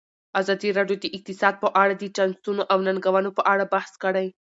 ازادي 0.41 0.69
راډیو 0.77 0.97
د 1.01 1.05
اقتصاد 1.17 1.53
په 1.63 1.67
اړه 1.81 1.93
د 1.97 2.03
چانسونو 2.15 2.61
او 2.71 2.77
ننګونو 2.87 3.29
په 3.37 3.41
اړه 3.51 3.65
بحث 3.73 3.91
کړی. 4.03 4.27